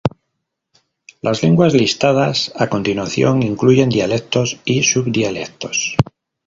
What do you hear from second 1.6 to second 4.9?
listadas a continuación incluyen dialectos y